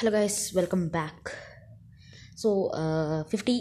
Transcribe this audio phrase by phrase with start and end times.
[0.00, 1.30] Hello guys welcome back
[2.38, 2.48] so
[3.30, 3.54] fifty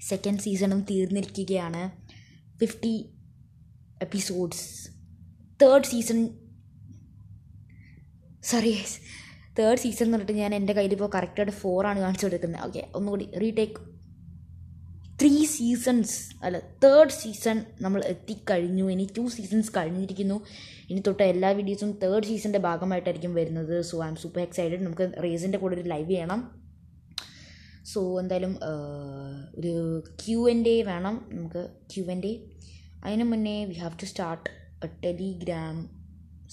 [0.00, 1.82] second സീസണും തീർന്നിരിക്കുകയാണ്.
[2.60, 2.92] Fifty
[4.02, 4.64] episodes
[5.62, 6.20] third season
[8.50, 8.72] sorry
[9.58, 12.64] third season എന്ന് പറഞ്ഞിട്ട് ഞാൻ എന്റെ കയ്യിലിപ്പോൾ കറക്റ്റായിട്ട് ഫോറാണ് കാണിച്ചു കൊടുക്കുന്നത്.
[12.66, 13.78] ഓക്കെ ഒന്നുകൂടി റീടേക്ക്
[15.20, 16.14] ത്രീ സീസൺസ്
[16.44, 18.84] അല്ല തേർഡ് സീസൺ നമ്മൾ എത്തിക്കഴിഞ്ഞു.
[18.90, 20.36] ഇനി ടു സീസൺസ് കഴിഞ്ഞിരിക്കുന്നു.
[20.90, 23.82] ഇനി തൊട്ട് എല്ലാ വീഡിയോസും തേർഡ് സീസണിന്റെ ഭാഗമായിട്ടായിരിക്കും വരുന്നത്.
[23.82, 26.40] So I M super excited നമുക്ക് റേസിന്റെ കൂടെ ഒരു ലൈവ് ചെയ്യണം.
[27.92, 28.54] സോ എന്തായാലും
[29.58, 29.74] ഒരു
[30.22, 31.14] ക്യു എൻ ഡേ വേണം.
[31.32, 32.32] നമുക്ക് ക്യു എൻ ഡേ
[33.04, 34.50] അതിന് മുന്നേ we have to start
[34.86, 35.76] a Telegram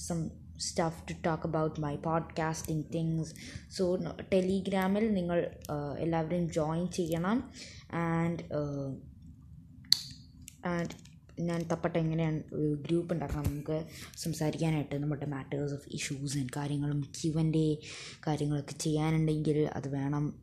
[0.07, 0.19] some
[0.59, 3.33] stuff to talk about my podcasting things
[3.71, 3.95] so
[4.33, 5.51] ടെലിഗ്രാമിൽ നിങ്ങൾ
[5.99, 7.49] എല്ലാവരും ജോയിൻ ചെയ്യണം.
[7.93, 8.43] ആൻഡ്
[10.65, 11.07] ആൻഡ്
[11.39, 12.43] ഞാൻ തപ്പട്ട് എങ്ങനെയാണ്
[12.75, 13.43] ഗ്രൂപ്പ് ഉണ്ടാക്കണം.
[13.43, 13.85] നമുക്ക്
[14.17, 17.77] സംസാരിക്കാനായിട്ട് നമ്മുടെ മാറ്റേഴ്സ് ഓഫ് ഇഷ്യൂസ് ആൻഡ് കാര്യങ്ങളും ക്യുവന്റെ
[18.27, 20.41] കാര്യങ്ങളൊക്കെ ചെയ്യാനുണ്ടെങ്കിൽ അത് വേണം.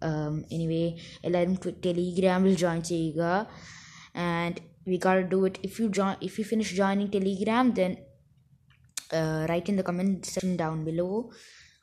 [0.52, 1.56] എനിവേ എല്ലാവരും
[1.86, 3.46] ടെലിഗ്രാമിൽ ജോയിൻ ചെയ്യുക.
[4.16, 4.54] And
[4.88, 7.96] we call do it if you join if you finish joining Telegram then
[9.49, 11.31] write in the comment section down below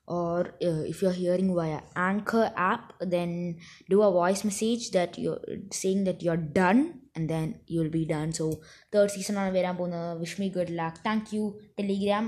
[0.09, 3.57] or uh, if you're hearing via anchor app then
[3.91, 6.81] do a voice message that you're saying that you're done
[7.17, 8.47] and then you'll be done so
[8.95, 11.45] third season ആണ് വരാൻ പോകുന്നത് wish me good luck thank you
[11.81, 12.27] Telegram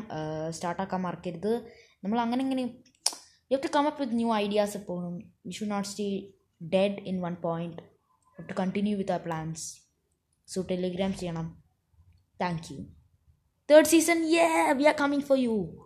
[0.51, 1.53] സ്റ്റാർട്ടാക്കാൻ മറക്കരുത്
[2.05, 2.65] നമ്മൾ അങ്ങനെ ഇങ്ങനെ
[3.51, 5.15] you have to come up with new ideas എപ്പോഴും
[5.47, 6.09] we should not stay
[6.61, 9.65] dead in one point to continue with our plans
[10.49, 11.49] so Telegram ചെയ്യണം
[12.43, 12.79] thank you
[13.68, 15.80] Third season, yeah, we are coming for you.